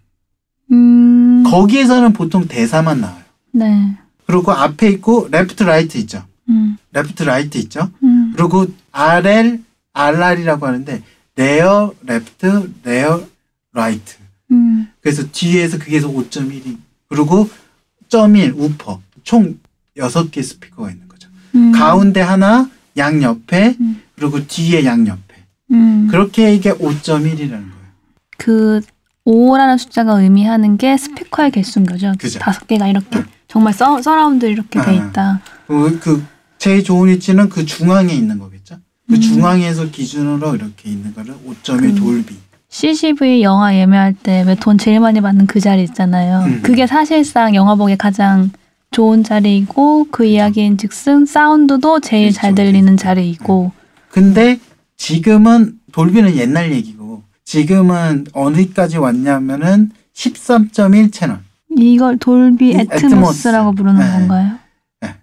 [0.72, 1.44] 음.
[1.46, 3.22] 거기에서는 보통 대사만 나와요.
[3.52, 3.96] 네.
[4.26, 6.24] 그리고 앞에 있고 left right 있죠.
[6.48, 6.76] 음.
[6.90, 7.88] left right 있죠.
[8.02, 8.32] 음.
[8.34, 11.02] 그리고 RL, RR이라고 하는데
[11.36, 13.24] rear, left, rear,
[13.72, 14.16] right.
[14.50, 14.88] 음.
[15.00, 16.78] 그래서 뒤에서 그게서 5.1이
[17.08, 17.48] 그리고
[18.08, 19.60] 0.1 우퍼 총
[19.96, 21.28] 6개 스피커가 있는 거죠.
[21.54, 21.70] 음.
[21.70, 24.02] 가운데 하나, 양 옆에 음.
[24.16, 25.36] 그리고 뒤에 양 옆에.
[25.70, 26.08] 음.
[26.10, 27.81] 그렇게 이게 5.1이라는 거예요.
[28.46, 28.80] 그
[29.24, 32.12] 5라는 숫자가 의미하는 게 스피커의 개수인 거죠.
[32.18, 32.40] 그죠.
[32.40, 33.24] 다섯 개가 이렇게 네.
[33.46, 34.92] 정말 서, 서라운드 이렇게 돼 아.
[34.92, 35.40] 있다.
[35.68, 36.24] 그, 그
[36.58, 38.78] 제일 좋은 위치는 그 중앙에 있는 거겠죠.
[39.08, 39.20] 그 음.
[39.20, 42.36] 중앙에서 기준으로 이렇게 있는 거를 5.1 그- 돌비.
[42.68, 46.40] CGV 영화 예매할 때 왜 돈 제일 많이 받는 그 자리 있잖아요.
[46.46, 46.62] 음.
[46.62, 48.50] 그게 사실상 영화 보기 가장
[48.90, 52.70] 좋은 자리이고 그 이야기인 즉슨 사운드도 제일 잘 그렇죠.
[52.72, 53.72] 들리는 자리이고
[54.08, 54.58] 근데
[54.96, 61.38] 지금은 돌비는 옛날 얘기고 지금은 어디까지 왔냐면은 13.1 채널.
[61.76, 63.76] 이걸 돌비 이 애트모스라고 애트모스.
[63.76, 64.10] 부르는 네.
[64.12, 64.52] 건가요?
[65.00, 65.14] 네.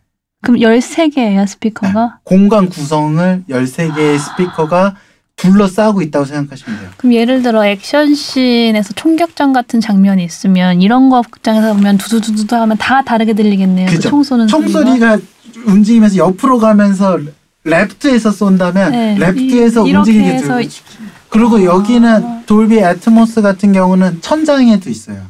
[0.41, 2.19] 그럼 13개예요, 스피커가?
[2.23, 4.95] 공간 구성을 13개의 스피커가
[5.35, 6.89] 둘러싸고 있다고 생각하시면 돼요.
[6.97, 13.03] 그럼 예를 들어 액션씬에서 총격전 같은 장면이 있으면 이런 거 극장에서 보면 두두두두 하면 다
[13.03, 13.87] 다르게 들리겠네요.
[13.87, 14.09] 그 그죠.
[14.09, 14.71] 총 쏘는 소리가.
[14.81, 15.17] 총소리가
[15.65, 17.19] 움직이면서 옆으로 가면서
[17.63, 20.59] 레프트에서 쏜다면 네, 레프트에서 이- 움직이게 들고
[21.29, 21.63] 그리고 아.
[21.63, 25.21] 여기는 돌비 애트모스 같은 경우는 천장에도 있어요.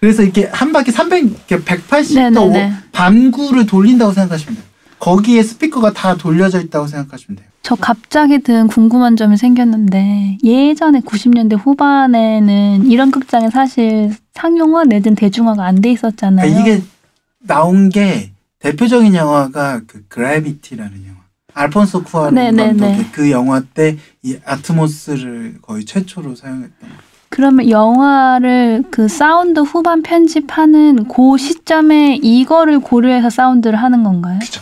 [0.00, 2.74] 그래서 이렇게 한 바퀴 300, 이렇게 180도 네네네.
[2.92, 4.64] 반구를 돌린다고 생각하시면 돼요.
[4.98, 7.48] 거기에 스피커가 다 돌려져 있다고 생각하시면 돼요.
[7.62, 15.64] 저 갑자기 든 궁금한 점이 생겼는데 예전에 90년대 후반에는 이런 극장에 사실 상용화 내든 대중화가
[15.64, 16.46] 안 돼 있었잖아요.
[16.46, 16.82] 그러니까 이게
[17.38, 21.21] 나온 게 대표적인 영화가 그 그래비티라는 영화.
[21.54, 22.66] 알폰소 쿠아론 네네네.
[22.66, 26.94] 감독의 그 영화 때 이 아트모스를 거의 최초로 사용했던 거.
[27.28, 34.38] 그러면 영화를 그 사운드 후반 편집하는 그 시점에 이거를 고려해서 사운드를 하는 건가요?
[34.40, 34.60] 그죠.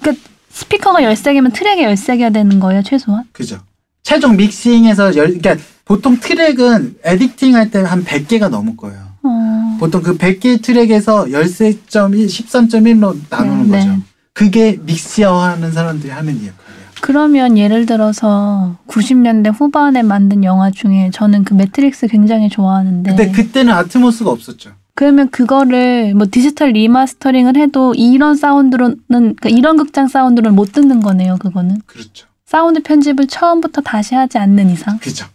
[0.00, 3.24] 그러니까 스피커가 13개면 트랙이 13개가 되는 거예요, 최소한?
[3.32, 3.58] 그죠.
[4.02, 9.00] 최종 믹싱에서 열, 그러니까 보통 트랙은 editing 할 때 한 100개가 넘을 거예요.
[9.22, 9.76] 어.
[9.80, 13.90] 보통 그 100개 트랙에서 13.1, 13.1로 나누는 네, 거죠.
[13.90, 13.98] 네.
[14.34, 16.84] 그게 믹싱 하는 사람들이 하는 역할이에요.
[17.00, 23.72] 그러면 예를 들어서 90년대 후반에 만든 영화 중에 저는 그 매트릭스 굉장히 좋아하는데 근데 그때는
[23.72, 24.72] 아트모스가 없었죠.
[24.96, 31.36] 그러면 그거를 뭐 디지털 remastering을 해도 이런 사운드로는 그러니까 이런 극장 사운드로는 못 듣는 거네요.
[31.38, 32.26] 그거는 그렇죠.
[32.46, 34.98] 사운드 편집을 처음부터 다시 하지 않는 이상.
[34.98, 35.26] 그죠.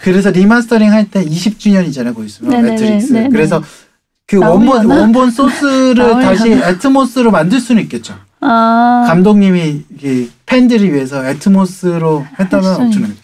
[0.00, 3.12] 그래서 리마스터링 할 때 20주년이잖아요, 곧 있으면 네네네, 매트릭스.
[3.12, 3.28] 네네.
[3.30, 3.62] 그래서
[4.26, 5.00] 그 원본 나오려나?
[5.00, 6.20] 원본 소스를?
[6.20, 8.14] 다시 애트모스로 만들 수는 있겠죠.
[8.40, 9.84] 아, 감독님이
[10.46, 13.14] 팬들을 위해서 애트모스로 했다면 할 수는 엄청나죠.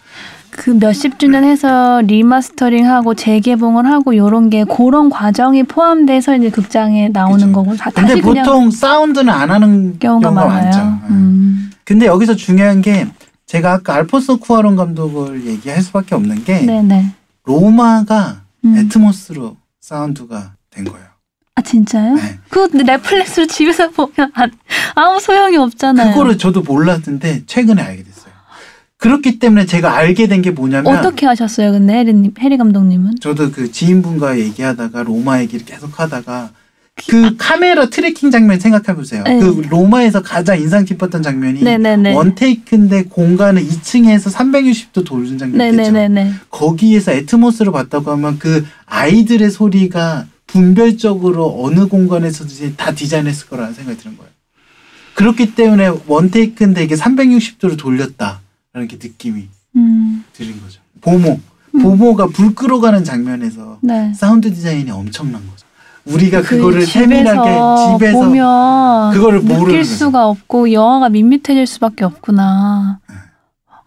[0.51, 7.47] 그 몇십 주년 해서 remastering하고 재개봉을 하고 요런 게 그런 과정이 포함돼서 이제 극장에 나오는
[7.47, 7.51] 그죠.
[7.51, 10.99] 거고 다, 근데 보통 사운드는 안 하는 경우가 경우가, 많아요.
[11.09, 11.71] 음.
[11.83, 13.05] 근데 여기서 중요한 게
[13.45, 17.11] 제가 아까 알폰소 쿠아론 감독을 얘기할 수밖에 없는 게 네네.
[17.43, 18.77] 로마가 음.
[18.77, 21.04] 애트모스로 사운드가 된 거예요.
[21.57, 22.15] 아 진짜요?
[22.15, 22.21] 네.
[22.49, 24.51] 그거 근데 넷플릭스로 집에서 보면 안-
[24.93, 26.11] 아무 소용이 없잖아요.
[26.13, 28.33] 그거를 저도 몰랐는데 최근에 알게 됐어요.
[28.97, 31.71] 그렇기 때문에 제가 알게 된 게 뭐냐면 어떻게 하셨어요?
[31.71, 33.15] 근데 해리님, 해리 감독님은?
[33.21, 36.49] 저도 그 지인분과 얘기하다가 로마 얘기를 계속 하다가
[37.07, 39.23] 그 카메라 tracking 장면 생각해 보세요.
[39.23, 39.39] 네.
[39.39, 42.15] 그 로마에서 가장 인상 깊었던 장면이 네네네.
[42.15, 45.77] one take인데 공간을 2층에서 360도 도는 장면 있죠.
[45.91, 46.33] 네네네네.
[46.49, 54.15] 거기에서 애트모스를 봤다고 하면 그 아이들의 소리가 분별적으로 어느 공간에서든지 다 디자인했을 거라는 생각이 드는
[54.17, 54.31] 거예요.
[55.15, 60.79] 그렇기 때문에 원테이크인데 이게 360도로 돌렸다라는 게 느낌이 음, 드는 거죠.
[61.01, 61.39] 보모.
[61.75, 61.81] 음.
[61.81, 64.13] 보모가 불 끌어가는 장면에서 네.
[64.13, 65.65] 사운드 디자인이 엄청난 거죠.
[66.05, 69.93] 우리가 그 그거를 세밀하게 집에서 보면 그거를 모르는 느낄 거죠.
[69.93, 72.99] 수가 없고 영화가 밋밋해질 수밖에 없구나.
[73.09, 73.15] 네.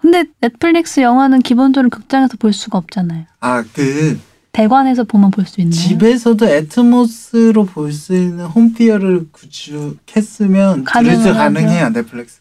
[0.03, 3.25] 근데 넷플릭스 영화는 기본적으로 극장에서 볼 수가 없잖아요.
[3.41, 4.21] 아 그
[4.63, 5.71] 대관에서 보면 볼 수 있나요?
[5.73, 11.33] 집에서도 애트모스로 볼 수 있는 홈티어를 구축했으면 하죠.
[11.33, 12.41] 가능해요 넷플릭스.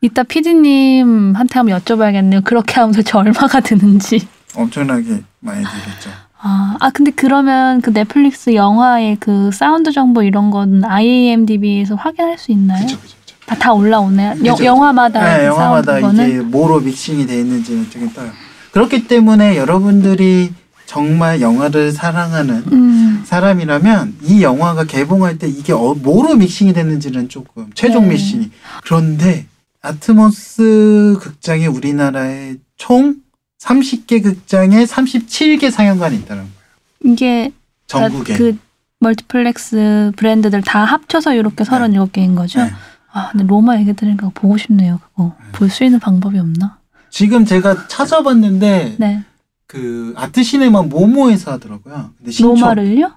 [0.00, 2.42] 이따 PD님한테 한번 여쭤봐야겠네요.
[2.42, 4.26] 그렇게 하면 도대체 얼마가 드는지.
[4.56, 6.10] 엄청나게 많이 들겠죠.
[6.40, 12.50] 아, 아 근데 그러면 그 넷플릭스 영화의 그 사운드 정보 이런 건 IMDb에서 확인할 수
[12.50, 12.84] 있나요?
[12.84, 13.36] 그쵸 그쵸 그쵸.
[13.46, 14.34] 다, 다 올라오나요?
[14.44, 14.56] 여.
[14.64, 16.50] 영화마다 네, 그 영화마다 거는?
[16.50, 18.30] 뭐로 믹싱이 돼 있는지는 되게 떠요.
[18.72, 20.52] 그렇기 때문에 여러분들이
[20.92, 27.70] 정말 영화를 사랑하는 음, 사람이라면 이 영화가 개봉할 때 이게 어, 뭐로 믹싱이 됐는지는 조금
[27.74, 28.10] 최종 네.
[28.10, 28.50] 믹싱이
[28.84, 29.46] 그런데
[29.80, 33.16] 아트모스 극장이 우리나라에 총
[33.58, 37.14] 30개 극장에 37개 상영관이 있다는 거예요.
[37.14, 37.52] 이게
[37.86, 38.36] 전국에.
[38.36, 38.58] 그
[39.00, 42.60] 멀티플렉스 브랜드들 다 합쳐서 이렇게 37개인 거죠?
[42.60, 42.70] 네.
[43.12, 45.34] 아, 근데 로마 얘기 들으니까 보고 싶네요, 그거.
[45.40, 45.52] 네.
[45.52, 46.78] 볼수 있는 방법이 없나?
[47.08, 49.24] 지금 제가 찾아봤는데 네.
[49.72, 52.10] 그 아트 시네마 모모에서 하더라고요.
[52.22, 53.10] 근데 로마를요?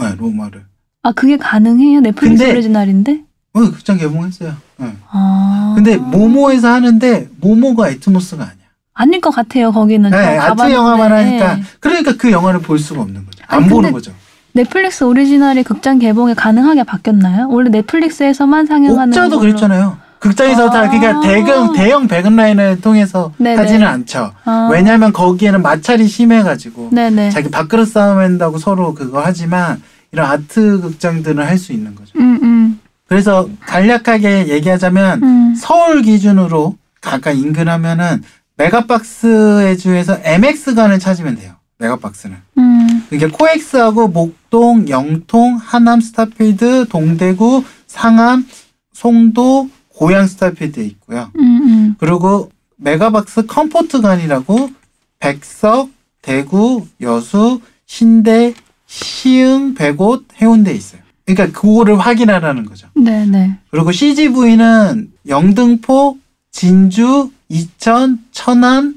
[0.00, 0.64] 네, 로마를.
[1.04, 2.00] 아, 그게 가능해요?
[2.00, 3.20] 넷플릭스 근데- 오리지널인데?
[3.52, 4.54] 어, 극장 개봉했어요.
[4.78, 4.92] 네.
[5.08, 5.72] 아.
[5.76, 8.56] 근데 모모에서 하는데 모모가 애트모스가 아니야.
[8.92, 10.10] 아닐 것 같아요, 거기는.
[10.10, 10.72] 네, 저 아트.
[10.72, 13.44] 영화만 하니까 그러니까 그 영화를 볼 수가 없는 거죠.
[13.46, 14.12] 안 아니, 보는 거죠.
[14.52, 17.48] 넷플릭스 오리지널이 극장 개봉에 가능하게 바뀌었나요?
[17.50, 19.40] 원래 넷플릭스에서만 상영하는 옥자도 걸로.
[19.40, 19.96] 그랬잖아요.
[20.20, 20.70] 극장에서 아.
[20.70, 23.56] 다 그러니까 대형 대형 배급라인을 통해서 네네.
[23.56, 24.32] 하지는 않죠.
[24.44, 24.68] 아.
[24.70, 27.30] 왜냐하면 거기에는 마찰이 심해가지고 네네.
[27.30, 32.12] 자기 밥그릇 싸움한다고 서로 그거 하지만 이런 아트 극장들은 할 수 있는 거죠.
[32.18, 35.54] 음, 음, 그래서 간략하게 얘기하자면 음.
[35.56, 38.22] 서울 기준으로 각각 언급하면은
[38.56, 41.54] 메가박스의 중에서 MX관을 찾으면 돼요.
[41.78, 42.36] 메가박스는.
[42.58, 43.06] 음.
[43.10, 48.46] 이게 코엑스하고 목동, 영통, 하남 스타필드, 동대구, 상암,
[48.92, 51.30] 송도, 고양 스타필드에 있고요.
[51.38, 51.94] 음, 음.
[51.98, 54.70] 그리고 메가박스 컴포트관이라고
[55.18, 55.90] 백석,
[56.22, 58.54] 대구, 여수, 신대,
[58.86, 61.02] 시흥, 배곧, 해운대에 있어요.
[61.26, 62.88] 그러니까 그거를 확인하라는 거죠.
[62.94, 63.58] 네네.
[63.70, 66.16] 그리고 CGV는 영등포,
[66.50, 68.96] 진주, 이천, 천안,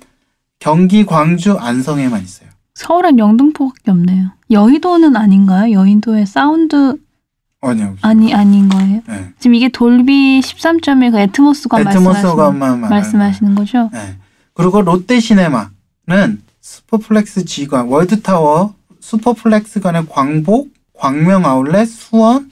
[0.60, 2.48] 경기, 광주, 안성에만 있어요.
[2.76, 4.32] 서울엔 영등포밖에 없네요.
[4.50, 5.74] 여의도는 아닌가요?
[5.74, 6.96] 여의도의 사운드
[7.64, 7.96] 아니요.
[8.02, 9.02] 아니 아닌 거예요?
[9.08, 9.30] 네.
[9.40, 13.90] 지금 이게 돌비 13.1그 애트모스관 말씀하시는, 말하는 말씀하시는 거죠?
[13.94, 14.18] 네.
[14.54, 22.50] 그리고 롯데시네마는 슈퍼플렉스 G관, 월드타워, 슈퍼플렉스관의 광복, 광명 아울렛, 수원,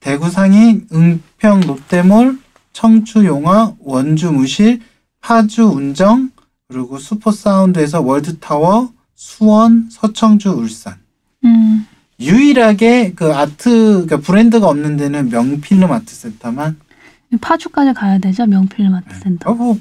[0.00, 2.38] 대구 상인, 은평 롯데몰,
[2.72, 4.80] 청주 용암, 원주 무실,
[5.20, 6.30] 파주 운정,
[6.68, 10.96] 그리고 슈퍼사운드에서 월드타워, 수원, 서청주 울산.
[11.44, 11.83] 음.
[12.20, 13.70] 유일하게 그 아트,
[14.06, 16.76] 그러니까 브랜드가 없는 데는 명필름 아트센터만.
[17.40, 18.46] 파주까지 가야 되죠?
[18.46, 19.50] 명필름 아트센터.
[19.50, 19.78] 아, 뭐,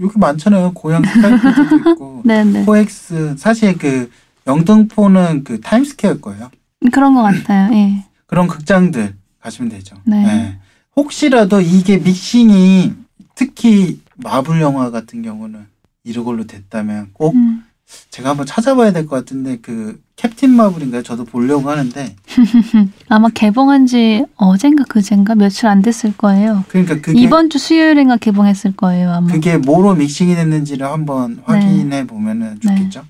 [0.00, 0.72] 여기 많잖아요.
[0.72, 1.48] 고양 스타필드
[1.92, 2.22] 있고.
[2.24, 2.64] 네네.
[2.64, 4.10] 코엑스 사실 그
[4.46, 6.50] 영등포는 그 타임스퀘어 거예요.
[6.92, 7.72] 그런 것 같아요.
[7.74, 8.04] 예.
[8.26, 9.96] 그런 극장들 가시면 되죠.
[10.04, 10.58] 네.
[10.96, 12.92] 혹시라도 이게 믹싱이
[13.34, 15.66] 특히 마블 영화 같은 경우는
[16.04, 17.64] 이걸로 됐다면 꼭 음.
[18.10, 21.02] 제가 한번 찾아봐야 될 것 같은데 그 캡틴 마블인가요?
[21.02, 22.16] 저도 보려고 하는데
[23.08, 26.64] 아마 개봉한 지 어젠가 그젠가 며칠 안 됐을 거예요.
[26.68, 29.30] 그러니까 그게 이번 주 수요일인가 개봉했을 거예요, 아마.
[29.30, 32.74] 그게 뭐로 믹싱이 됐는지를 한번 확인해 보면은 네.
[32.74, 33.04] 좋겠죠.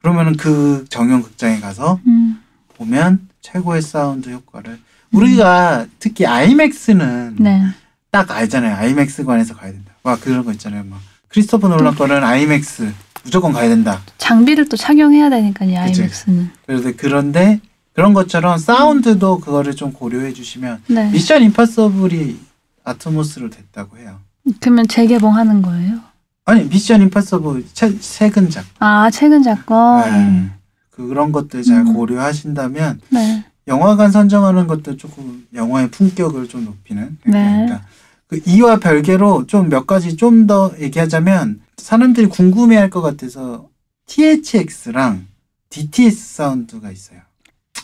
[0.00, 2.40] 그러면은 그 정형 극장에 가서 음.
[2.76, 4.78] 보면 최고의 사운드 효과를
[5.12, 7.62] 우리가 특히 아이맥스는 네.
[8.10, 8.74] 딱 알잖아요.
[8.76, 9.92] 아이맥스관에서 가야 된다.
[10.02, 10.84] 막 그런 거 있잖아요.
[10.84, 12.92] 막 크리스토퍼 놀란 거는 아이맥스
[13.26, 14.00] 무조건 가야 된다.
[14.18, 16.50] 장비를 또 착용해야 되니까요, 아이맥스는.
[16.64, 17.60] 그래서 그런데
[17.92, 21.10] 그런 것처럼 사운드도 그거를 좀 고려해 주시면 네.
[21.10, 22.38] 미션 임파서블이
[22.84, 24.20] 아트모스로 됐다고 해요.
[24.60, 25.98] 그러면 재개봉하는 거예요?
[26.44, 30.10] 아니 미션 임파서블 최, 최근작 아, 최근 작건.
[30.12, 30.50] 네.
[30.90, 31.94] 그런 것들 잘 음.
[31.94, 33.44] 고려하신다면 네.
[33.66, 37.32] 영화관 선정하는 것도 조금 영화의 품격을 좀 높이는 네.
[37.66, 37.82] 그러니까
[38.28, 43.68] 그 이와 별개로 좀 몇 가지 좀 더 얘기하자면 사람들이 궁금해할 것 같아서
[44.06, 45.26] THX랑
[45.70, 47.20] DTS 사운드가 있어요.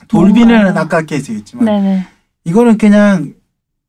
[0.09, 0.77] 돌비는?
[0.77, 2.07] 아까 얘기했지만 네네.
[2.45, 3.35] 이거는 그냥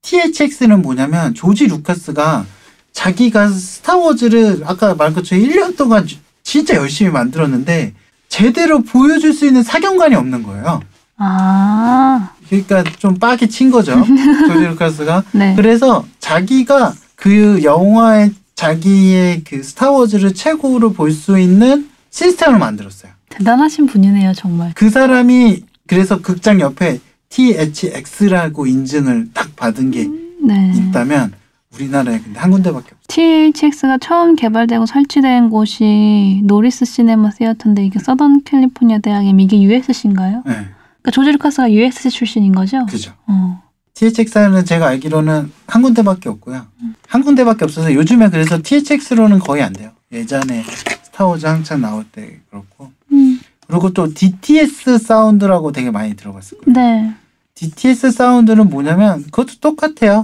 [0.02, 2.46] THX는 뭐냐면 조지 루카스가
[2.92, 7.94] 자기가 스타워즈를 아까 말한 것처럼 1년 동안 주- 진짜 열심히 만들었는데
[8.28, 10.82] 제대로 보여줄 수 있는 사경관이 없는 거예요.
[11.18, 13.94] 아, 그러니까 좀 빡이 친 거죠.
[14.48, 15.24] 조지 루카스가.
[15.32, 15.54] 네.
[15.56, 23.12] 그래서 자기가 그 영화의 자기의 그 스타워즈를 최고로 볼 수 있는 시스템을 만들었어요.
[23.30, 24.72] 대단하신 분이네요, 정말.
[24.76, 30.08] 그 사람이 그래서 극장 옆에 THX라고 인증을 딱 받은 게
[30.46, 30.72] 네.
[30.76, 31.34] 있다면
[31.74, 32.98] 우리나라에 근데 한 군데밖에 없어요.
[33.08, 40.44] THX가 처음 개발되고 설치된 곳이 노리스 시네마 시어터인데 이게 서던 캘리포니아 대학의 이게 USC인가요?
[40.46, 40.68] 네,
[41.04, 42.86] 그러니까 조지 루카스가 USC 출신인 거죠?
[42.86, 43.13] 그죠.
[43.28, 43.62] 어.
[43.94, 46.66] THX는 제가 알기로는 한 군데밖에 없고요.
[47.08, 49.92] 한 군데밖에 없어서 요즘에 그래서 THX로는 거의 안 돼요.
[50.12, 50.63] 예전에
[51.04, 53.39] 스타워즈 한창 나올 때 그렇고 음.
[53.68, 56.74] 그리고 또 DTS 사운드라고 되게 많이 들어봤을 거예요.
[56.74, 57.13] 네.
[57.56, 60.24] DTS 사운드는 뭐냐면 그것도 똑같아요.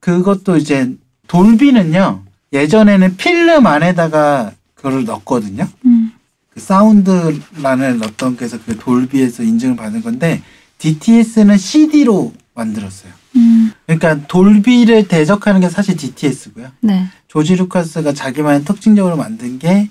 [0.00, 0.94] 그것도 이제
[1.26, 2.22] 돌비는요.
[2.52, 5.68] 예전에는 필름 안에다가 그걸 넣었거든요.
[5.84, 6.12] 음.
[6.50, 10.42] 그 사운드란을 넣었던 그래서 그 돌비에서 인증을 받은 건데
[10.78, 13.12] DTS는 CD로 만들었어요.
[13.36, 13.72] 음.
[13.86, 16.70] 그러니까 돌비를 대적하는 게 사실 DTS고요.
[16.80, 17.06] 네.
[17.28, 19.88] 조지 루카스가 자기만의 특징적으로 만든 게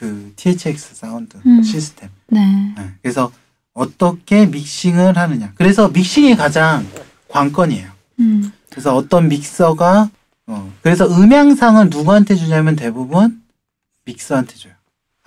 [0.00, 1.62] 그 THX 사운드 음.
[1.62, 2.08] 시스템.
[2.28, 2.40] 네.
[2.74, 3.30] 네, 그래서
[3.74, 5.52] 어떻게 믹싱을 하느냐.
[5.56, 6.86] 그래서 믹싱이 가장
[7.28, 7.90] 관건이에요.
[8.20, 8.50] 음.
[8.70, 10.10] 그래서 어떤 믹서가
[10.46, 13.42] 어, 그래서 음향상은 누구한테 주냐면 대부분
[14.06, 14.72] 믹서한테 줘요.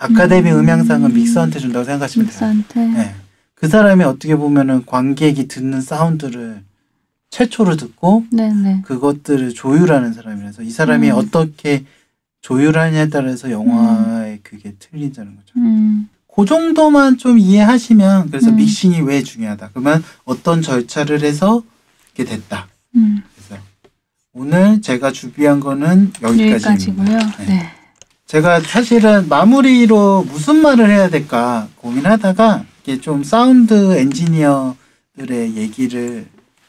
[0.04, 0.58] 아카데미 음.
[0.60, 2.32] 음향상은 믹서한테 준다고 생각하시면 돼요.
[2.32, 2.86] 믹스한테.
[2.88, 3.14] 네.
[3.54, 6.62] 그 사람이 어떻게 보면은 관객이 듣는 사운드를
[7.30, 8.82] 최초로 듣고 네네.
[8.84, 11.16] 그것들을 조율하는 사람이라서 이 사람이 음.
[11.16, 11.84] 어떻게
[12.42, 15.52] 조율하냐에 따라서 영화의 그게 틀린다는 거죠.
[15.56, 16.08] 음.
[16.32, 18.56] 그 정도만 좀 이해하시면 그래서 음.
[18.56, 19.70] 믹싱이 왜 중요하다.
[19.70, 21.62] 그러면 어떤 절차를 해서
[22.12, 22.68] 이게 됐다.
[22.96, 23.22] 음.
[23.34, 23.62] 그래서
[24.32, 27.12] 오늘 제가 준비한 거는 여기까지입니다.
[27.12, 27.18] 여기까지고요.
[27.38, 27.46] 네.
[27.46, 27.83] 네.
[28.26, 36.26] 제가 사실은 마무리로 무슨 말을 해야 될까 고민하다가 이게 좀 사운드 엔지니어들의 얘기를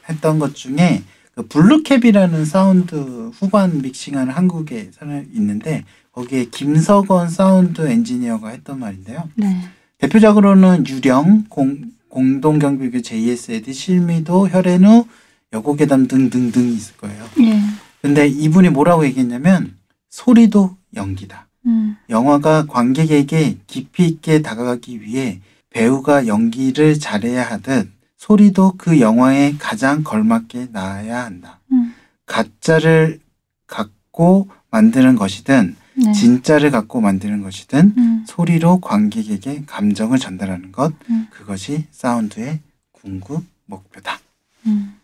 [0.09, 8.49] 했던 것 중에 그 블루캡이라는 사운드 후반 믹싱하는 한국에 사람 있는데 거기에 김석원 사운드 엔지니어가
[8.49, 9.29] 했던 말인데요.
[9.35, 9.61] 네.
[9.97, 15.05] 대표적으로는 유령, 공, 공동경비구역 JSA, 실미도, 혈의 누,
[15.51, 17.25] 여고괴담 등등등 있을 거예요.
[17.41, 17.61] 예.
[18.01, 19.75] 근데 이분이 뭐라고 얘기했냐면
[20.09, 21.44] 소리도 연기다.
[21.65, 21.97] 음.
[22.10, 30.69] 영화가 관객에게 깊이 있게 다가가기 위해 배우가 연기를 잘해야 하듯 소리도 그 영화에 가장 걸맞게
[30.71, 31.60] 나와야 한다.
[31.71, 31.93] 음.
[32.25, 33.19] 가짜를
[33.67, 36.12] 갖고 만드는 것이든 네.
[36.12, 38.25] 진짜를 갖고 만드는 것이든 음.
[38.28, 41.28] 소리로 관객에게 감정을 전달하는 것 음.
[41.30, 42.60] 그것이 사운드의
[42.91, 44.19] 궁극 목표다.
[44.67, 44.95] 음.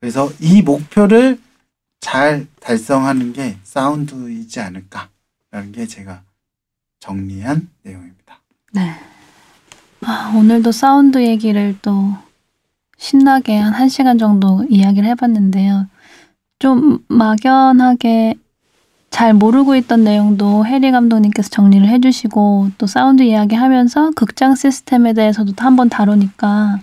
[0.00, 1.40] 그래서 이 목표를
[2.00, 5.08] 잘 달성하는 게 사운드이지 않을까
[5.50, 6.22] 라는 게 제가
[7.00, 8.40] 정리한 내용입니다.
[8.72, 8.92] 네.
[10.02, 12.14] 아, 오늘도 사운드 얘기를 또
[12.98, 15.86] 신나게 한 1시간 정도 이야기를 해봤는데요.
[16.58, 18.34] 좀 막연하게
[19.10, 25.52] 잘 모르고 있던 내용도 해리 감독님께서 정리를 해주시고 또 사운드 이야기 하면서 극장 시스템에 대해서도
[25.58, 26.78] 한 번 다루니까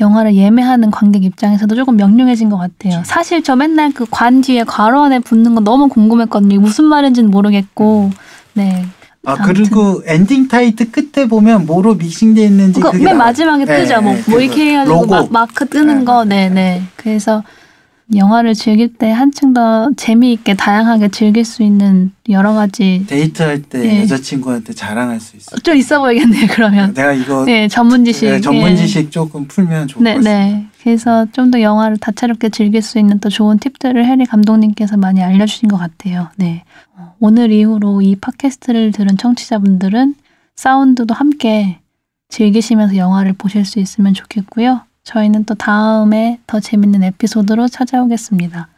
[0.00, 2.92] 영화를 예매하는 관객 입장에서도 조금 명료해진 것 같아요.
[2.94, 3.02] 그렇죠.
[3.04, 6.58] 사실 저 맨날 그 관 뒤에 괄호 안에 붙는 거 너무 궁금했거든요.
[6.60, 8.10] 무슨 말인지는 모르겠고.
[8.54, 8.86] 네.
[9.26, 9.52] 아 아무튼.
[9.54, 13.28] 그리고 엔딩 타이틀 끝에 보면 뭐로 믹싱돼 있는지 그거 그게 맨 나와요.
[13.28, 14.00] 마지막에 네, 뜨죠.
[14.00, 14.40] 뭐, 네, 뭐 그거.
[14.40, 15.06] 이렇게 해가지고.
[15.06, 16.24] 마, 마크 뜨는 네, 거.
[16.24, 16.82] 네네.
[16.96, 17.42] 그래서
[18.14, 24.02] 영화를 즐길 때 한층 더 재미있게 다양하게 즐길 수 있는 여러 가지 데이트할 때 네.
[24.02, 25.56] 여자친구한테 자랑할 수 있어.
[25.58, 26.46] 좀 있어 보이겠네요.
[26.50, 26.92] 그러면.
[26.94, 28.28] 내가 이거 네, 전문 지식.
[28.28, 28.76] 네, 전문 예.
[28.76, 30.56] 지식 조금 풀면 좋을 네, 것 같습니다.
[30.58, 30.66] 네.
[30.82, 35.68] 그래서 좀 더 영화를 다채롭게 즐길 수 있는 또 좋은 팁들을 해리 감독님께서 많이 알려주신
[35.68, 36.28] 것 같아요.
[36.36, 36.62] 네.
[36.96, 40.14] 어, 오늘 이후로 이 팟캐스트를 들은 청취자분들은
[40.56, 41.78] 사운드도 함께
[42.28, 44.82] 즐기시면서 영화를 보실 수 있으면 좋겠고요.
[45.10, 48.68] 저희는 또 다음에 더 재밌는 에피소드로 찾아오겠습니다.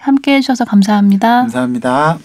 [0.00, 1.40] 함께 해주셔서 감사합니다.
[1.42, 2.18] 감사합니다.